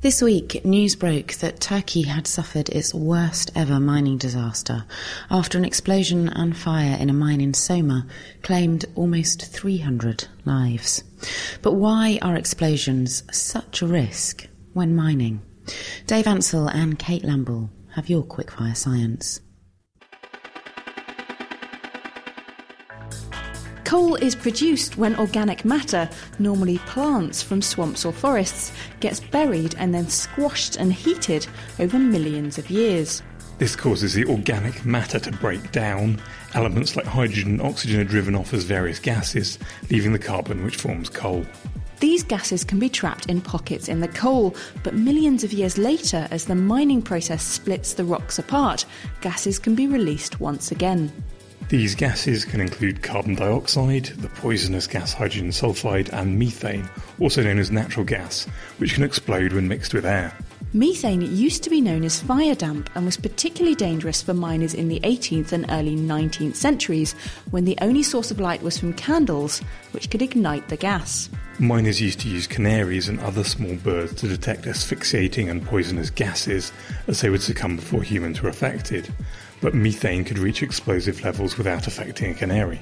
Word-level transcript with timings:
This 0.00 0.22
week, 0.22 0.64
news 0.64 0.94
broke 0.94 1.32
that 1.38 1.58
Turkey 1.58 2.02
had 2.02 2.28
suffered 2.28 2.68
its 2.68 2.94
worst 2.94 3.50
ever 3.56 3.80
mining 3.80 4.16
disaster 4.16 4.84
after 5.28 5.58
an 5.58 5.64
explosion 5.64 6.28
and 6.28 6.56
fire 6.56 6.96
in 7.00 7.10
a 7.10 7.12
mine 7.12 7.40
in 7.40 7.52
Soma 7.52 8.06
claimed 8.42 8.84
almost 8.94 9.46
300 9.46 10.26
lives. 10.44 11.02
But 11.62 11.72
why 11.72 12.20
are 12.22 12.36
explosions 12.36 13.24
such 13.32 13.82
a 13.82 13.88
risk 13.88 14.46
when 14.72 14.94
mining? 14.94 15.42
Dave 16.06 16.28
Ansell 16.28 16.68
and 16.68 16.96
Kate 16.96 17.24
Lamble 17.24 17.68
have 17.96 18.08
your 18.08 18.22
quickfire 18.22 18.76
science. 18.76 19.40
Coal 23.88 24.16
is 24.16 24.34
produced 24.34 24.98
when 24.98 25.16
organic 25.16 25.64
matter, 25.64 26.10
normally 26.38 26.76
plants 26.80 27.42
from 27.42 27.62
swamps 27.62 28.04
or 28.04 28.12
forests, 28.12 28.70
gets 29.00 29.18
buried 29.18 29.74
and 29.78 29.94
then 29.94 30.06
squashed 30.10 30.76
and 30.76 30.92
heated 30.92 31.46
over 31.78 31.98
millions 31.98 32.58
of 32.58 32.68
years. 32.68 33.22
This 33.56 33.74
causes 33.74 34.12
the 34.12 34.26
organic 34.26 34.84
matter 34.84 35.18
to 35.18 35.32
break 35.32 35.72
down. 35.72 36.20
Elements 36.52 36.96
like 36.96 37.06
hydrogen 37.06 37.52
and 37.52 37.62
oxygen 37.62 37.98
are 37.98 38.04
driven 38.04 38.34
off 38.34 38.52
as 38.52 38.64
various 38.64 38.98
gases, 38.98 39.58
leaving 39.90 40.12
the 40.12 40.18
carbon 40.18 40.66
which 40.66 40.76
forms 40.76 41.08
coal. 41.08 41.46
These 42.00 42.24
gases 42.24 42.64
can 42.64 42.78
be 42.78 42.90
trapped 42.90 43.24
in 43.30 43.40
pockets 43.40 43.88
in 43.88 44.00
the 44.00 44.08
coal, 44.08 44.54
but 44.82 44.96
millions 44.96 45.44
of 45.44 45.52
years 45.54 45.78
later, 45.78 46.28
as 46.30 46.44
the 46.44 46.54
mining 46.54 47.00
process 47.00 47.42
splits 47.42 47.94
the 47.94 48.04
rocks 48.04 48.38
apart, 48.38 48.84
gases 49.22 49.58
can 49.58 49.74
be 49.74 49.86
released 49.86 50.40
once 50.40 50.72
again. 50.72 51.10
These 51.68 51.96
gases 51.96 52.46
can 52.46 52.62
include 52.62 53.02
carbon 53.02 53.34
dioxide, 53.34 54.06
the 54.06 54.28
poisonous 54.28 54.86
gas 54.86 55.12
hydrogen 55.12 55.50
sulfide, 55.50 56.08
and 56.14 56.38
methane, 56.38 56.88
also 57.20 57.42
known 57.42 57.58
as 57.58 57.70
natural 57.70 58.06
gas, 58.06 58.46
which 58.78 58.94
can 58.94 59.04
explode 59.04 59.52
when 59.52 59.68
mixed 59.68 59.92
with 59.92 60.06
air. 60.06 60.32
Methane 60.74 61.22
used 61.22 61.62
to 61.62 61.70
be 61.70 61.80
known 61.80 62.04
as 62.04 62.20
fire 62.20 62.54
damp 62.54 62.90
and 62.94 63.06
was 63.06 63.16
particularly 63.16 63.74
dangerous 63.74 64.20
for 64.20 64.34
miners 64.34 64.74
in 64.74 64.88
the 64.88 65.00
18th 65.00 65.52
and 65.52 65.64
early 65.70 65.96
19th 65.96 66.56
centuries 66.56 67.14
when 67.50 67.64
the 67.64 67.78
only 67.80 68.02
source 68.02 68.30
of 68.30 68.38
light 68.38 68.62
was 68.62 68.76
from 68.76 68.92
candles, 68.92 69.60
which 69.92 70.10
could 70.10 70.20
ignite 70.20 70.68
the 70.68 70.76
gas. 70.76 71.30
Miners 71.58 72.02
used 72.02 72.20
to 72.20 72.28
use 72.28 72.46
canaries 72.46 73.08
and 73.08 73.18
other 73.20 73.44
small 73.44 73.76
birds 73.76 74.14
to 74.16 74.28
detect 74.28 74.66
asphyxiating 74.66 75.48
and 75.48 75.64
poisonous 75.64 76.10
gases 76.10 76.70
as 77.06 77.22
they 77.22 77.30
would 77.30 77.42
succumb 77.42 77.76
before 77.76 78.02
humans 78.02 78.42
were 78.42 78.50
affected 78.50 79.10
but 79.60 79.74
methane 79.74 80.24
could 80.24 80.38
reach 80.38 80.62
explosive 80.62 81.22
levels 81.24 81.58
without 81.58 81.86
affecting 81.86 82.30
a 82.32 82.34
canary. 82.34 82.80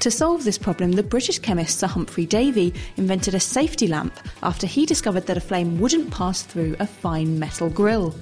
To 0.00 0.12
solve 0.12 0.44
this 0.44 0.58
problem, 0.58 0.92
the 0.92 1.02
British 1.02 1.40
chemist 1.40 1.80
Sir 1.80 1.88
Humphry 1.88 2.24
Davy 2.24 2.72
invented 2.96 3.34
a 3.34 3.40
safety 3.40 3.88
lamp 3.88 4.16
after 4.44 4.64
he 4.64 4.86
discovered 4.86 5.26
that 5.26 5.36
a 5.36 5.40
flame 5.40 5.80
wouldn't 5.80 6.12
pass 6.12 6.42
through 6.42 6.76
a 6.78 6.86
fine 6.86 7.36
metal 7.36 7.68
grill. 7.68 8.14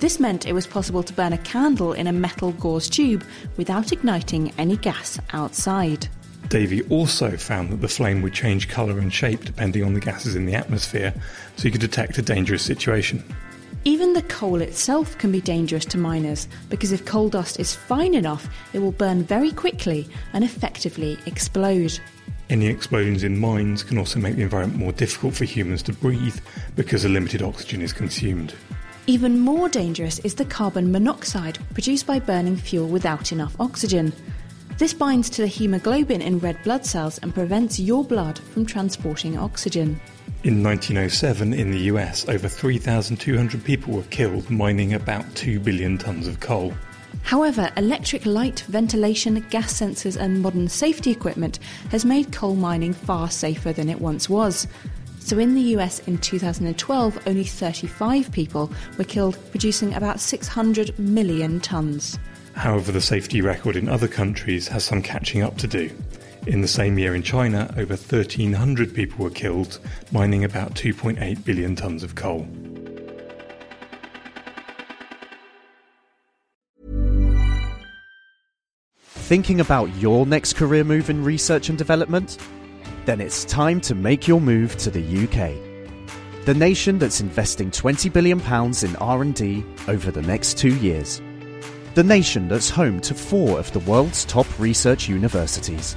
This 0.00 0.20
meant 0.20 0.46
it 0.46 0.52
was 0.52 0.66
possible 0.66 1.02
to 1.02 1.14
burn 1.14 1.32
a 1.32 1.38
candle 1.38 1.94
in 1.94 2.08
a 2.08 2.12
metal 2.12 2.52
gauze 2.52 2.90
tube 2.90 3.24
without 3.56 3.90
igniting 3.90 4.52
any 4.58 4.76
gas 4.76 5.18
outside. 5.32 6.08
Davy 6.50 6.82
also 6.88 7.38
found 7.38 7.70
that 7.70 7.80
the 7.80 7.88
flame 7.88 8.20
would 8.20 8.34
change 8.34 8.68
colour 8.68 8.98
and 8.98 9.10
shape 9.10 9.46
depending 9.46 9.82
on 9.82 9.94
the 9.94 10.00
gases 10.00 10.36
in 10.36 10.44
the 10.44 10.54
atmosphere, 10.54 11.14
so 11.56 11.62
he 11.62 11.70
could 11.70 11.80
detect 11.80 12.18
a 12.18 12.22
dangerous 12.22 12.62
situation. 12.62 13.24
Even 13.86 14.14
the 14.14 14.22
coal 14.22 14.62
itself 14.62 15.18
can 15.18 15.30
be 15.30 15.42
dangerous 15.42 15.84
to 15.84 15.98
miners 15.98 16.48
because 16.70 16.90
if 16.90 17.04
coal 17.04 17.28
dust 17.28 17.60
is 17.60 17.74
fine 17.74 18.14
enough, 18.14 18.48
it 18.72 18.78
will 18.78 18.92
burn 18.92 19.22
very 19.22 19.52
quickly 19.52 20.08
and 20.32 20.42
effectively 20.42 21.18
explode. 21.26 22.00
Any 22.48 22.68
explosions 22.68 23.24
in 23.24 23.38
mines 23.38 23.82
can 23.82 23.98
also 23.98 24.18
make 24.18 24.36
the 24.36 24.42
environment 24.42 24.78
more 24.78 24.92
difficult 24.92 25.34
for 25.34 25.44
humans 25.44 25.82
to 25.82 25.92
breathe 25.92 26.38
because 26.76 27.04
a 27.04 27.10
limited 27.10 27.42
oxygen 27.42 27.82
is 27.82 27.92
consumed. 27.92 28.54
Even 29.06 29.38
more 29.38 29.68
dangerous 29.68 30.18
is 30.20 30.34
the 30.34 30.46
carbon 30.46 30.90
monoxide 30.90 31.58
produced 31.74 32.06
by 32.06 32.18
burning 32.18 32.56
fuel 32.56 32.88
without 32.88 33.32
enough 33.32 33.54
oxygen. 33.60 34.14
This 34.78 34.94
binds 34.94 35.28
to 35.30 35.42
the 35.42 35.46
hemoglobin 35.46 36.22
in 36.22 36.38
red 36.38 36.62
blood 36.62 36.86
cells 36.86 37.18
and 37.18 37.34
prevents 37.34 37.78
your 37.78 38.02
blood 38.02 38.38
from 38.38 38.64
transporting 38.64 39.36
oxygen. 39.36 40.00
In 40.44 40.62
1907, 40.62 41.54
in 41.54 41.70
the 41.70 41.78
US, 41.94 42.28
over 42.28 42.48
3,200 42.48 43.64
people 43.64 43.94
were 43.94 44.02
killed 44.02 44.50
mining 44.50 44.92
about 44.92 45.24
2 45.36 45.58
billion 45.58 45.96
tonnes 45.96 46.28
of 46.28 46.38
coal. 46.40 46.74
However, 47.22 47.72
electric 47.78 48.26
light, 48.26 48.60
ventilation, 48.68 49.40
gas 49.48 49.72
sensors, 49.72 50.20
and 50.20 50.42
modern 50.42 50.68
safety 50.68 51.10
equipment 51.10 51.60
has 51.90 52.04
made 52.04 52.30
coal 52.30 52.56
mining 52.56 52.92
far 52.92 53.30
safer 53.30 53.72
than 53.72 53.88
it 53.88 54.02
once 54.02 54.28
was. 54.28 54.66
So, 55.18 55.38
in 55.38 55.54
the 55.54 55.62
US 55.78 56.00
in 56.00 56.18
2012, 56.18 57.26
only 57.26 57.44
35 57.44 58.30
people 58.30 58.70
were 58.98 59.04
killed 59.04 59.38
producing 59.50 59.94
about 59.94 60.20
600 60.20 60.98
million 60.98 61.58
tonnes. 61.60 62.18
However, 62.52 62.92
the 62.92 63.00
safety 63.00 63.40
record 63.40 63.76
in 63.76 63.88
other 63.88 64.08
countries 64.08 64.68
has 64.68 64.84
some 64.84 65.00
catching 65.00 65.42
up 65.42 65.56
to 65.56 65.66
do. 65.66 65.90
In 66.46 66.60
the 66.60 66.68
same 66.68 66.98
year 66.98 67.14
in 67.14 67.22
China, 67.22 67.72
over 67.78 67.94
1,300 67.94 68.94
people 68.94 69.24
were 69.24 69.30
killed 69.30 69.80
mining 70.12 70.44
about 70.44 70.74
2.8 70.74 71.42
billion 71.42 71.74
tonnes 71.74 72.02
of 72.02 72.14
coal. 72.14 72.46
Thinking 79.00 79.60
about 79.60 79.94
your 79.96 80.26
next 80.26 80.52
career 80.52 80.84
move 80.84 81.08
in 81.08 81.24
research 81.24 81.70
and 81.70 81.78
development? 81.78 82.36
Then 83.06 83.22
it's 83.22 83.46
time 83.46 83.80
to 83.80 83.94
make 83.94 84.28
your 84.28 84.40
move 84.40 84.76
to 84.76 84.90
the 84.90 85.00
UK. 85.00 86.44
The 86.44 86.52
nation 86.52 86.98
that's 86.98 87.22
investing 87.22 87.70
20 87.70 88.10
billion 88.10 88.38
pounds 88.38 88.84
in 88.84 88.94
R&D 88.96 89.64
over 89.88 90.10
the 90.10 90.20
next 90.20 90.58
2 90.58 90.76
years. 90.76 91.22
The 91.94 92.04
nation 92.04 92.48
that's 92.48 92.68
home 92.68 93.00
to 93.00 93.14
4 93.14 93.58
of 93.58 93.72
the 93.72 93.78
world's 93.80 94.26
top 94.26 94.46
research 94.58 95.08
universities 95.08 95.96